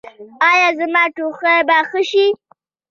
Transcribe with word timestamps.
ایا 0.51 0.67
زما 0.79 1.03
ټوخی 1.15 1.57
به 1.67 1.77
ښه 1.89 2.01
شي؟ 2.09 2.25